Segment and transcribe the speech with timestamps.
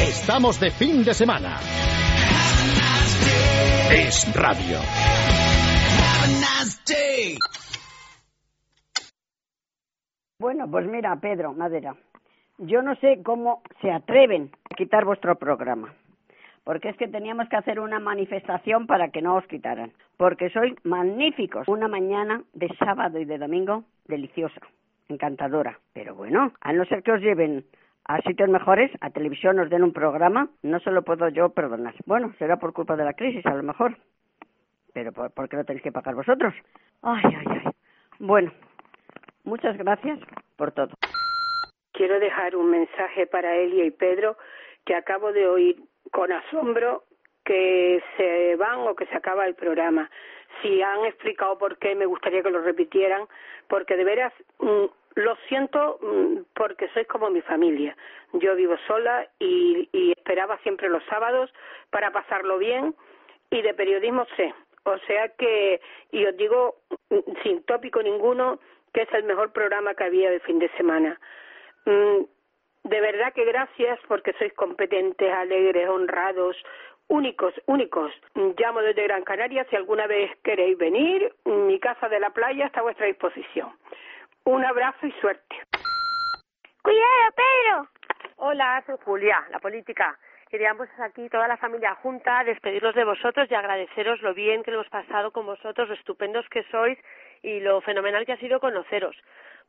[0.00, 1.58] Estamos de fin de semana.
[3.90, 4.78] Es radio.
[10.38, 11.94] Bueno, pues mira, Pedro, Madera,
[12.58, 15.94] yo no sé cómo se atreven a quitar vuestro programa,
[16.64, 20.74] porque es que teníamos que hacer una manifestación para que no os quitaran, porque sois
[20.84, 21.66] magníficos.
[21.68, 24.60] Una mañana de sábado y de domingo deliciosa,
[25.08, 27.64] encantadora, pero bueno, a no ser que os lleven
[28.06, 31.94] a sitios mejores, a televisión os den un programa, no se lo puedo yo perdonar.
[32.06, 33.96] Bueno, será por culpa de la crisis, a lo mejor.
[34.92, 36.54] Pero ¿por, por qué lo tenéis que pagar vosotros?
[37.02, 37.72] Ay, ay, ay.
[38.18, 38.52] Bueno,
[39.44, 40.20] muchas gracias
[40.56, 40.90] por todo.
[41.92, 44.36] Quiero dejar un mensaje para Elia y Pedro
[44.84, 47.04] que acabo de oír con asombro
[47.44, 50.10] que se van o que se acaba el programa.
[50.62, 53.26] Si han explicado por qué, me gustaría que lo repitieran,
[53.68, 57.96] porque de veras mm, lo siento mm, porque sois como mi familia.
[58.32, 61.52] Yo vivo sola y, esperaba siempre los sábados
[61.90, 62.94] para pasarlo bien
[63.50, 64.54] y de periodismo sé.
[64.84, 66.76] O sea que, y os digo
[67.10, 68.58] mm, sin tópico ninguno,
[68.92, 71.20] que es el mejor programa que había de fin de semana.
[71.84, 72.24] Mm,
[72.84, 76.56] de verdad que gracias porque sois competentes, alegres, honrados,
[77.08, 78.12] únicos, únicos.
[78.34, 81.32] Llamo desde Gran Canaria si alguna vez queréis venir.
[81.44, 83.72] Mi casa de la playa está a vuestra disposición.
[84.46, 85.56] Un abrazo y suerte.
[86.82, 87.88] Cuidado, Pedro.
[88.36, 90.18] Hola, soy Julia, la política.
[90.50, 94.88] Queríamos aquí toda la familia junta, despedirnos de vosotros y agradeceros lo bien que hemos
[94.90, 96.98] pasado con vosotros, lo estupendos que sois
[97.42, 99.16] y lo fenomenal que ha sido conoceros.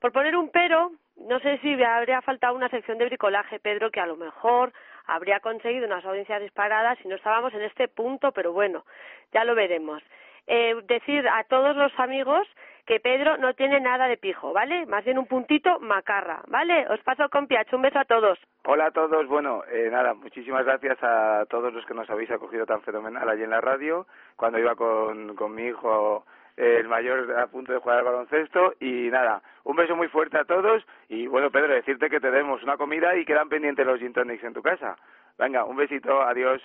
[0.01, 4.01] Por poner un pero, no sé si habría faltado una sección de bricolaje, Pedro, que
[4.01, 4.73] a lo mejor
[5.05, 8.85] habría conseguido unas audiencias disparadas si no estábamos en este punto, pero bueno,
[9.31, 10.03] ya lo veremos.
[10.47, 12.45] Eh, decir a todos los amigos
[12.86, 14.86] que Pedro no tiene nada de pijo, ¿vale?
[14.86, 16.86] Más bien un puntito macarra, ¿vale?
[16.89, 18.39] Os paso con Piacho, un beso a todos.
[18.66, 22.66] Hola a todos, bueno, eh, nada, muchísimas gracias a todos los que nos habéis acogido
[22.66, 26.26] tan fenomenal allí en la radio, cuando iba con, con mi hijo
[26.58, 30.38] eh, el mayor a punto de jugar al baloncesto y nada, un beso muy fuerte
[30.38, 33.99] a todos y bueno Pedro, decirte que te demos una comida y quedan pendientes los
[33.99, 34.95] gin tonics en tu casa.
[35.38, 36.61] Venga, un besito, adiós.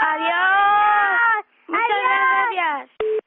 [0.00, 1.44] Adiós.
[1.66, 1.86] Muchas
[2.54, 3.17] gracias.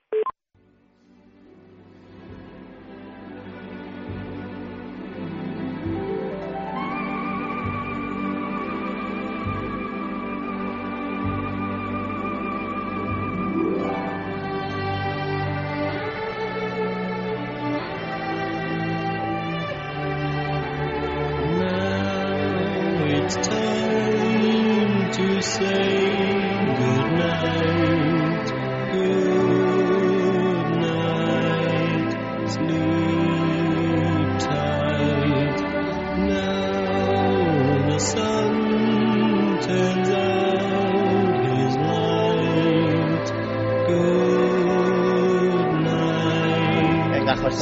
[25.51, 25.90] Say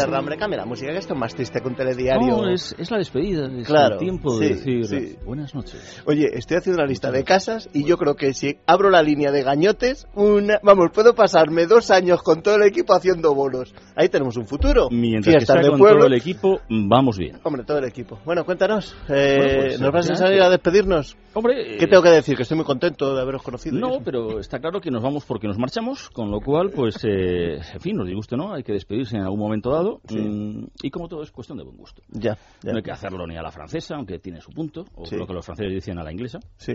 [0.10, 2.28] Rambre, cambia la música, que esto es más triste que un telediario.
[2.38, 5.16] No, es, es la despedida, es Claro, el tiempo de sí, decir sí.
[5.26, 6.02] buenas noches.
[6.06, 9.32] Oye, estoy haciendo una lista de casas y yo creo que si abro la línea
[9.32, 13.74] de gañotes, una, vamos, puedo pasarme dos años con todo el equipo haciendo bolos.
[13.96, 14.90] Ahí tenemos un futuro.
[14.92, 15.98] Mientras Fiestas que sea con pueblo.
[16.00, 17.40] todo el equipo, vamos bien.
[17.44, 18.20] Hombre, todo el equipo.
[18.26, 18.96] Bueno, cuéntanos.
[19.10, 21.18] eh, Bueno, pues, ¿Nos vas a salir a despedirnos?
[21.34, 22.36] Hombre, ¿Qué eh, tengo que decir?
[22.36, 23.78] Que estoy muy contento de haberos conocido.
[23.78, 27.56] No, pero está claro que nos vamos porque nos marchamos, con lo cual, pues, eh,
[27.74, 28.54] en fin, nos disguste, ¿no?
[28.54, 29.99] Hay que despedirse en algún momento dado.
[30.10, 32.02] Mm, y como todo es cuestión de buen gusto.
[32.10, 32.72] Ya, ya.
[32.72, 35.16] No hay que hacerlo ni a la francesa, aunque tiene su punto, o Sí.
[35.16, 36.40] lo que los franceses dicen a la inglesa.
[36.58, 36.74] Sí.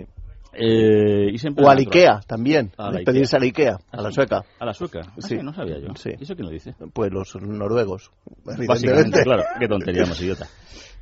[0.56, 1.78] Eh, y siempre O al.
[1.78, 2.70] Ikea también.
[2.76, 3.76] A la Despedirse Ikea.
[3.90, 4.44] Ah, a la sueca.
[4.60, 5.00] A la sueca.
[5.04, 5.36] Ah, Sí.
[5.42, 5.88] no sabía yo.
[5.96, 6.10] Sí.
[6.16, 6.74] ¿Y eso quién lo dice?
[6.92, 8.12] Pues los noruegos.
[8.44, 9.42] Básicamente, claro.
[9.58, 10.46] Qué tontería más idiota.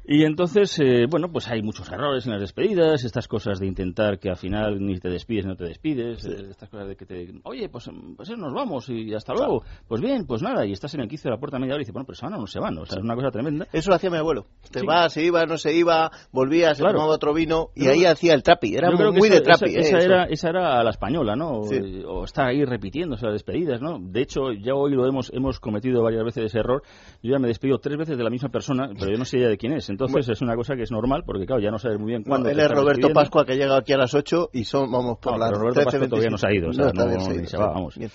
[0.05, 4.19] Y entonces, eh, bueno, pues hay muchos errores en las despedidas, estas cosas de intentar
[4.19, 7.07] que al final ni te despides ni no te despides, eh, estas cosas de que
[7.07, 9.63] te, oye, pues, pues nos vamos y hasta luego.
[9.87, 11.85] Pues bien, pues nada, y estás en el quicio de la puerta media hora y
[11.85, 13.69] dices, bueno, pero se van o no se van, o sea, es una cosa tremenda.
[13.73, 14.47] Eso lo hacía mi abuelo.
[14.73, 14.87] Te Sí.
[14.87, 16.97] vas, se iba, no se iba, volvía, se Claro.
[16.99, 18.75] tomaba otro vino y Yo ahí hacía el trapi.
[18.75, 19.65] Era muy esa- de trapi.
[19.67, 21.61] Esa, eh, esa era, esa era a la española, ¿no?
[21.61, 23.99] O, está ahí repitiéndose las despedidas, ¿no?
[24.01, 26.83] De hecho, ya hoy lo hemos, hemos cometido varias veces ese error.
[27.23, 29.49] Yo ya me despido tres veces de la misma persona, pero yo no sé ya
[29.49, 29.92] de quién es.
[29.93, 32.31] Entonces es una cosa que es normal, porque claro, ya no sabes muy bien No,
[32.31, 32.49] cuándo.
[32.51, 33.09] él es Roberto.
[33.13, 35.85] Pascua que llega aquí a las 8 y son, vamos por No, pero Roberto 13,
[35.99, 37.97] Pascua todavía no se ha ido, o sea, no- ido, se va, vamos.
[37.97, 38.11] Bien.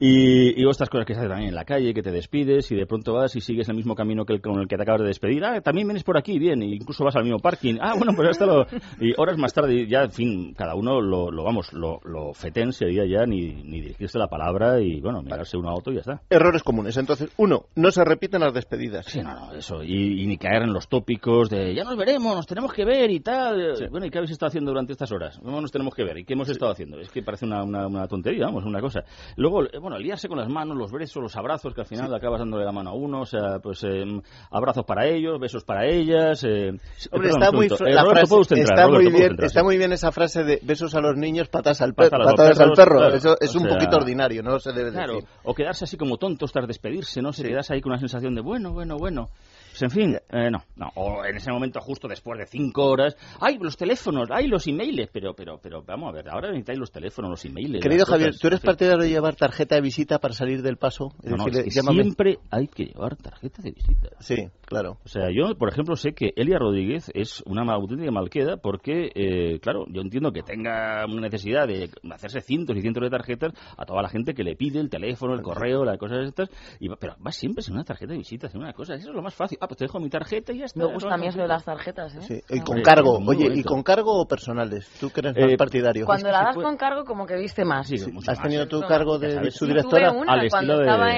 [0.00, 2.74] Y, y otras cosas que se hacen también en la calle, que te despides y
[2.74, 5.02] de pronto vas y sigues el mismo camino que el con el que te acabas
[5.02, 5.44] de despedir.
[5.44, 7.76] Ah, también vienes por aquí, bien, y incluso vas al mismo parking.
[7.80, 8.66] Ah, bueno, pues hasta lo...
[9.00, 12.72] Y horas más tarde, ya, en fin, cada uno lo, lo vamos, lo, lo fetén
[12.72, 16.00] sería ya ni, ni dirigirse la palabra y, bueno, mirarse uno a otro y ya
[16.00, 16.20] está.
[16.28, 16.96] Errores comunes.
[16.96, 19.06] Entonces, uno, no se repiten las despedidas.
[19.06, 19.82] Sí, no, no, eso.
[19.84, 22.84] Y, y ni caer en los tópicos tópicos de ya nos veremos, nos tenemos que
[22.84, 23.74] ver y tal.
[23.90, 25.40] Bueno, ¿y qué habéis estado haciendo durante estas horas?
[25.42, 26.18] No nos tenemos que ver.
[26.18, 26.98] ¿Y qué hemos estado haciendo?
[26.98, 29.04] Es que parece una, una, una tontería, vamos, una cosa.
[29.36, 32.40] Luego, eh, bueno, liarse con las manos, los besos, los abrazos, que al final acabas
[32.40, 34.04] dándole la mano a uno, o sea, pues eh,
[34.50, 36.42] abrazos para ellos, besos para ellas.
[36.44, 36.70] eh,
[37.10, 38.78] Hombre, perdón, está muy, Eh, la Roberto, frase- ¿puede usted entrar?
[38.78, 39.46] está, Roberto, muy ¿puede bien, entrar?
[39.46, 39.64] está Sí.
[39.64, 42.98] muy bien esa frase de besos a los niños, patas al, per- Patadas al perro.
[42.98, 43.14] claro.
[43.14, 45.28] Eso es O un sea, poquito ordinario, no se debe Claro, decir.
[45.44, 47.32] o quedarse así como tontos tras despedirse, ¿no?
[47.32, 49.28] Se quedas ahí con una sensación de bueno, bueno, bueno.
[49.74, 50.88] Pues en fin, eh, no, no.
[50.94, 54.28] O en ese momento justo después de cinco horas, ¡ay, los teléfonos!
[54.30, 55.08] ¡ay, los emails!
[55.12, 57.82] Pero, pero, pero, vamos a ver, ahora necesitáis los teléfonos, los emails.
[57.82, 61.08] Querido Javier, cosas, ¿tú eres partidario de llevar tarjeta de visita para salir del paso?
[61.24, 62.02] Es No, no, decir, es que llámame.
[62.04, 64.10] siempre hay que llevar tarjeta de visita.
[64.20, 64.98] Sí, claro.
[65.04, 69.58] O sea, yo, por ejemplo, sé que Elia Rodríguez es una auténtica malqueda porque, eh,
[69.58, 73.84] claro, yo entiendo que tenga una necesidad de hacerse cientos y cientos de tarjetas a
[73.84, 76.48] toda la gente que le pide el teléfono, el correo, las cosas estas,
[76.78, 78.94] y pero va siempre sin una tarjeta de visita, sin una cosa.
[78.94, 79.58] Eso es lo más fácil.
[79.64, 80.78] Ah, pues te dejo mi tarjeta y ya está.
[80.78, 82.20] Me gusta a mí es eso de las tarjetas, ¿eh?
[82.20, 83.18] Sí, y Me con cargo.
[83.26, 84.86] Oye, ¿y con cargo o personales?
[85.00, 86.04] ¿Tú que eres Eh, más partidario?
[86.04, 87.86] Cuando la das con cargo, como que viste más.
[87.88, 88.42] Sí, mucho ¿Has más.
[88.42, 90.10] tenido tu Eso, cargo de su Sí, directora?
[90.10, 91.16] tuve una Al cuando estilo de- estaba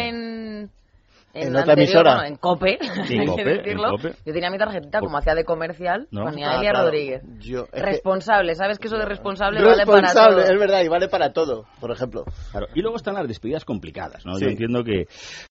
[1.36, 1.46] en...
[1.48, 2.14] En la otra anterior, emisora.
[2.14, 2.78] bueno, en COPE,
[3.08, 3.90] hay que decirlo.
[3.90, 4.12] COPE.
[4.24, 6.24] Yo tenía mi tarjetita, como hacía de comercial, No.
[6.24, 6.86] ponía Ah, Elia claro.
[6.86, 7.22] Rodríguez.
[7.40, 10.52] Yo- es que- Responsable, ¿sabes que eso de responsable, vale para Responsable, todo?
[10.54, 12.24] es verdad, y vale para todo, por ejemplo.
[12.50, 14.34] Claro, Y luego están las despedidas complicadas, ¿no?
[14.36, 14.44] Sí.
[14.44, 15.06] Yo entiendo que,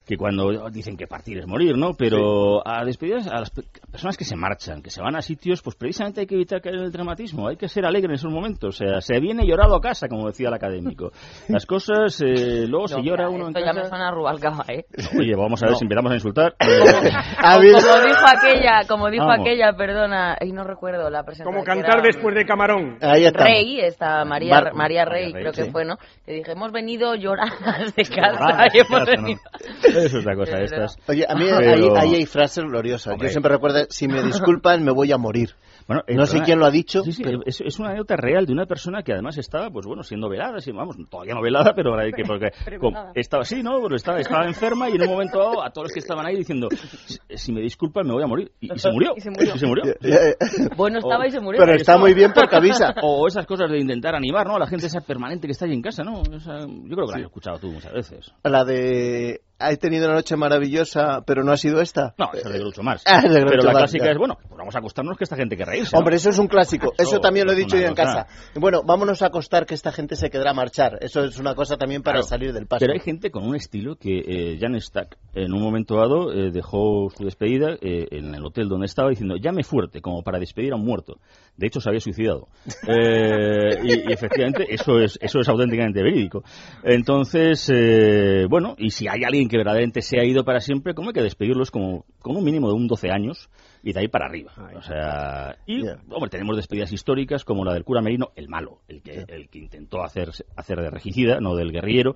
[0.05, 1.93] que cuando dicen que partir es morir, ¿no?
[1.97, 5.61] Pero a despedidas, a las pe- personas que se marchan, que se van a sitios,
[5.61, 8.31] pues precisamente hay que evitar caer en el dramatismo, hay que ser alegre en esos
[8.31, 8.75] momentos.
[8.75, 11.11] O sea, se viene llorado a casa, como decía el académico.
[11.49, 13.89] Las cosas, eh, luego se llora mira, uno en esto ya me casa.
[13.89, 14.85] suena a Rubalcaba, ¿eh?
[15.19, 16.55] Oye, vamos a ver Si empezamos a insultar.
[16.59, 19.45] Como dijo aquella, como dijo Vamos.
[19.47, 21.53] aquella, perdona, y no recuerdo la presentación.
[21.53, 22.97] Como cantar era- después de Camarón.
[23.01, 23.47] Ahí estamos.
[23.49, 25.97] Rey, esta María, Bar- María Rey, María Rey, creo que fue, ¿no?
[26.25, 29.21] Que dije, hemos venido lloradas de casa Lloradas y hemos casa, ¿no?
[29.21, 29.39] venido...
[29.83, 30.97] Es otra cosa, estas.
[31.07, 33.13] Oye, a mí Pero- ahí, ahí hay frases gloriosas.
[33.13, 33.27] Hombre.
[33.27, 35.51] Yo siempre recuerdo, si me disculpan, me voy a morir.
[35.87, 38.15] Bueno, eh, No sé quién lo ha dicho, Sí, sí, pero- es, es una anécdota
[38.15, 41.41] real de una persona que además estaba, pues bueno, siendo velada, sí, vamos, todavía no
[41.41, 42.49] velada, pero que, porque
[42.79, 43.81] como estaba así, ¿no?
[43.81, 46.35] Pero estaba, estaba enferma y en un momento dado a todos los que estaban ahí
[46.37, 46.69] diciendo,
[47.05, 48.51] si, si me disculpan me voy a morir.
[48.59, 49.13] Y, y se murió.
[49.15, 49.55] Y se murió.
[49.55, 49.83] Y se murió.
[50.75, 51.61] Bueno, estaba y se murió.
[51.61, 52.95] Pero está muy bien porque avisa.
[53.01, 54.55] O esas cosas de intentar animar, ¿no?
[54.55, 56.23] A la gente esa permanente que está ahí en casa, ¿no?
[56.23, 58.31] Yo creo que la has escuchado tú muchas veces.
[58.43, 62.13] La de, he tenido una noche maravillosa, pero no ha sido esta.
[62.17, 63.03] No, es de Groucho Marx.
[63.07, 64.11] Ah, Groucho Pero la Marx, clásica ya.
[64.11, 65.91] es, bueno, pues vamos a acostarnos que esta gente que reírse.
[65.93, 65.99] ¿no?
[65.99, 66.93] Hombre, eso es un clásico.
[66.97, 68.25] Eso, Eso también lo he dicho yo en cosa.
[68.25, 68.27] casa.
[68.55, 70.97] Bueno, vámonos a acostar que esta gente se quedará a marchar.
[71.01, 72.27] Eso es una cosa también para Claro.
[72.27, 72.79] salir del paso.
[72.81, 76.51] Pero hay gente con un estilo que eh, Jan Stack en un momento dado eh,
[76.51, 80.73] dejó su despedida eh, en el hotel donde estaba diciendo llame fuerte como para despedir
[80.73, 81.17] a un muerto.
[81.57, 82.47] De hecho se había suicidado.
[82.87, 86.43] Eh, y, y efectivamente eso es eso es auténticamente verídico.
[86.83, 91.09] Entonces eh, bueno y si hay alguien que verdaderamente se ha ido para siempre, como
[91.09, 93.49] hay que despedirlos como con un mínimo de un 12 años
[93.83, 94.51] y de ahí para arriba.
[94.75, 99.01] O sea, y hombre, tenemos despedidas históricas como la del cura Merino, el malo, el
[99.01, 102.15] que, el que intentó hacer, hacer de regicida, no del guerrillero,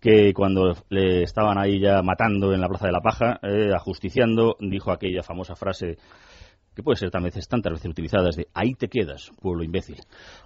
[0.00, 4.56] que cuando le estaban ahí ya matando en la Plaza de la Paja, eh, ajusticiando,
[4.60, 5.98] dijo aquella famosa frase
[6.78, 9.96] que puede ser también veces tantas veces utilizadas de ahí te quedas, pueblo imbécil.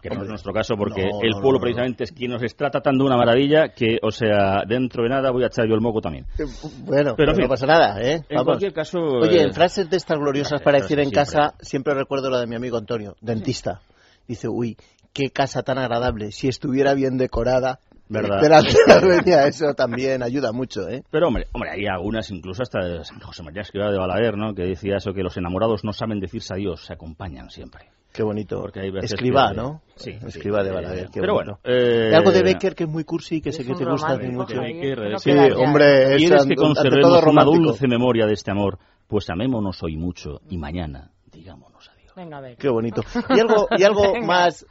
[0.01, 1.61] Que no es nuestro caso porque No, el pueblo no, no.
[1.61, 5.31] precisamente es quien nos está tratando de una maravilla que, o sea, dentro de nada
[5.31, 6.25] voy a echar yo el moco también.
[6.39, 6.45] Eh,
[6.85, 8.15] Bueno, Pero, pero en fin, no pasa nada, ¿eh?
[8.15, 8.45] En Vamos.
[8.47, 8.99] cualquier caso...
[8.99, 12.47] Oye, eh, en frases de estas gloriosas para decir en casa, siempre recuerdo la de
[12.47, 13.83] mi amigo Antonio, dentista.
[14.27, 14.79] Dice, uy,
[15.13, 16.33] qué casa tan agradable.
[16.33, 17.79] Si estuviera bien decorada.
[18.09, 18.43] ¿Verdad?
[18.87, 21.03] La dueña, eso también ayuda mucho, ¿eh?
[21.11, 24.55] Pero hombre, hombre, hay algunas, incluso hasta de San José María Escrivá de Balaguer, ¿no?
[24.55, 27.87] Que decía eso, que los enamorados no saben decirse adiós, se acompañan siempre.
[28.13, 28.61] Qué bonito.
[28.61, 29.81] Porque hay veces que- ¿no?
[29.97, 30.11] Sí.
[30.27, 31.07] Escribá sí, de eh, Balaguer.
[31.11, 31.59] qué Pero bonito.
[31.65, 31.79] bueno.
[31.79, 34.19] eh, Y algo de Becker que es muy cursi y que sé que te gusta
[34.19, 34.57] mucho.
[34.57, 38.79] No sí, hombre, es ¿Quieres ante- que conservemos todo una dulce memoria de este amor?
[39.09, 42.13] Pues amémonos hoy mucho y mañana digámonos adiós.
[42.15, 42.57] Venga, a ver.
[42.59, 43.03] Qué bonito.
[43.31, 44.67] Y algo, y algo más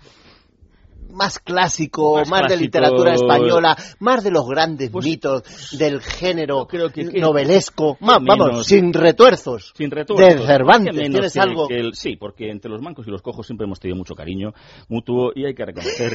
[1.14, 2.64] más clásico, más, Más de clásico.
[2.66, 8.48] literatura española, más de los grandes Pues, mitos del género creo que- novelesco, Ma- vamos,
[8.48, 9.74] menos- sin retuerzos.
[9.76, 10.40] Sin retuertos.
[10.40, 11.68] De Cervantes, ¿tienes que- algo?
[11.68, 14.54] que el- sí, porque entre los mancos y los cojos siempre hemos tenido mucho cariño
[14.88, 16.14] mutuo y hay que reconocer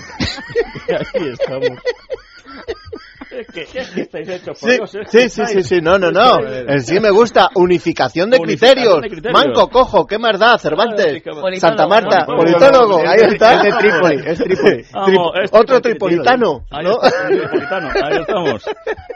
[0.87, 1.79] que ahí estamos.
[3.37, 5.79] Es que, es que estáis hechos Sí, Dios, es sí, que sí, sí, estáis- sí,
[5.83, 6.41] no, no, no.
[6.47, 7.49] En sí me gusta.
[7.55, 9.03] Unificación de, Unificación criterios.
[9.03, 9.45] de criterios.
[9.45, 10.59] Manco, cojo, ¿qué más da?
[10.59, 11.23] Cervantes.
[11.23, 12.37] Politólogo, Santa Marta, ¿no?
[12.37, 12.99] politólogo.
[13.07, 13.55] Ahí está.
[13.55, 14.83] es de Trípoli, es Trípoli.
[14.93, 16.65] Vamos, Tri- es Otro tripolitano.
[16.71, 16.99] Ahí ¿no?
[17.03, 18.65] está, un tripolitano, ahí estamos.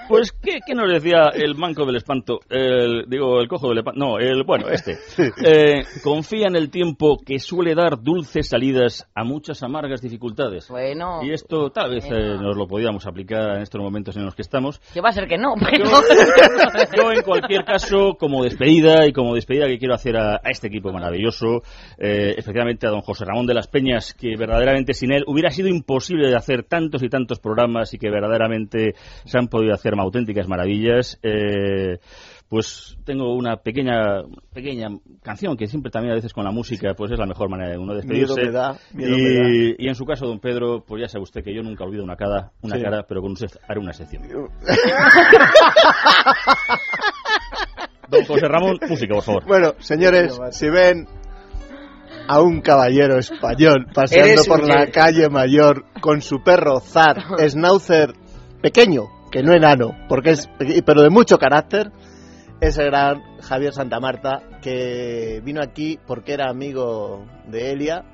[0.09, 2.41] Pues, ¿qué, qué nos decía el manco del espanto?
[2.49, 3.99] El, digo, el cojo del espanto.
[4.01, 4.99] No, el, bueno, este.
[5.45, 10.69] Eh, confía en el tiempo que suele dar dulces salidas a muchas amargas dificultades.
[10.69, 11.21] Bueno.
[11.23, 14.35] Y esto tal vez eh, nos lo podíamos aplicar en estos momentos momentos en los
[14.35, 14.81] que estamos.
[14.93, 15.85] Que va a ser que no, pero...
[16.97, 20.69] Yo, en cualquier caso, como despedida y como despedida que quiero hacer a, a este
[20.69, 21.63] equipo maravilloso,
[21.99, 25.69] eh, especialmente a don José Ramón de las Peñas, que verdaderamente sin él hubiera sido
[25.69, 30.49] imposible de hacer tantos y tantos programas y que verdaderamente se han podido hacer auténticas
[30.49, 31.19] maravillas.
[31.23, 31.99] eh,
[32.51, 34.89] pues tengo una pequeña pequeña
[35.23, 37.79] canción que siempre también a veces con la música pues es la mejor manera de
[37.79, 38.35] uno despedirse.
[38.35, 39.75] Miedo me da, miedo y, me da.
[39.79, 42.17] y en su caso, don Pedro, pues ya sabe usted que yo nunca olvido una
[42.17, 42.83] cara, una Sí.
[42.83, 44.25] cara pero con usted haré una excepción.
[48.09, 49.45] Don José Ramón, música, por favor.
[49.47, 51.07] Bueno, señores, si ven
[52.27, 57.17] a un caballero español paseando por la calle mayor con su perro Zar,
[57.49, 58.13] Schnauzer
[58.61, 60.51] pequeño, que no enano, porque es
[60.85, 61.93] pero de mucho carácter,
[62.61, 68.05] ese gran Javier Santa Marta que vino aquí porque era amigo de Elia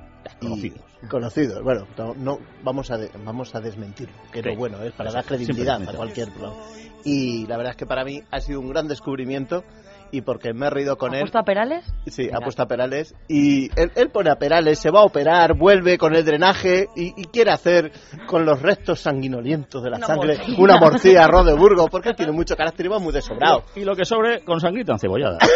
[0.41, 0.81] Conocidos.
[1.09, 1.63] conocidos.
[1.63, 5.17] Bueno, no, no- vamos a de- vamos a desmentirlo, que no bueno, es para Eso,
[5.17, 6.57] dar credibilidad a cualquier programa.
[7.05, 9.63] Y la verdad es que para mí ha sido un gran descubrimiento
[10.11, 11.21] y porque me he reído con ¿Ha él.
[11.23, 11.85] puesto a Perales?
[12.07, 12.37] Sí, Mira.
[12.37, 15.97] ha puesto a Perales y él, él pone a Perales, se va a operar, vuelve
[15.97, 17.91] con el drenaje y, y quiere hacer
[18.27, 20.59] con los restos sanguinolientos de la Una sangre morcilla.
[20.61, 23.63] una morcilla arroz de Burgos porque él tiene mucho carácter y va muy desobrado.
[23.75, 25.37] Y lo que sobre con sangrita encebollada.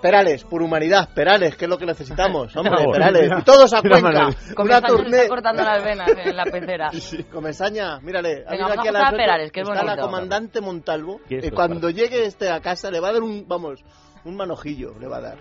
[0.00, 2.84] Perales, por humanidad, Perales, que es lo que necesitamos, hombre.
[2.92, 3.30] Perales.
[3.38, 4.28] Y todos a Cuenca.
[4.56, 6.90] Una está cortando las venas en la pecera.
[7.32, 8.44] Comesaña, mírale.
[8.46, 9.16] ha Venga, venido vamos aquí a las a ocho.
[9.16, 10.06] Perales, que es Está la bonito.
[10.06, 11.20] comandante Montalvo.
[11.28, 13.84] ¿Qué es Y esto, cuando llegue este a casa le va a dar un, vamos,
[14.24, 15.38] un manojillo, le va a dar.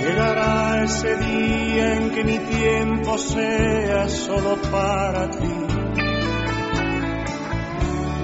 [0.00, 5.66] Llegará ese día en que mi tiempo sea solo para ti.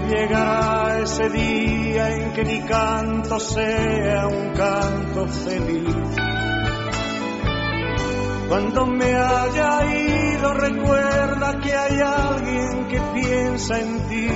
[0.09, 5.95] Llegará ese día en que mi canto sea un canto feliz.
[8.49, 14.29] Cuando me haya ido recuerda que hay alguien que piensa en ti.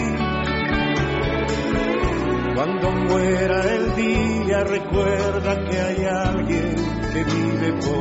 [2.54, 6.74] Cuando muera el día recuerda que hay alguien
[7.12, 7.99] que vive por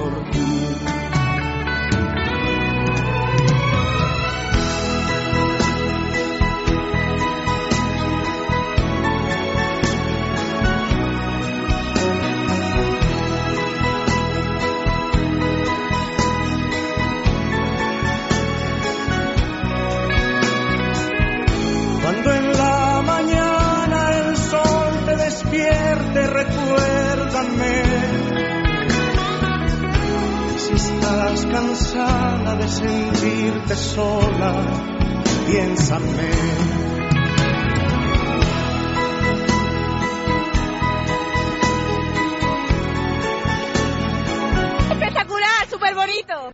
[31.59, 34.53] cansada de sentirte sola,
[35.45, 36.98] piénsame.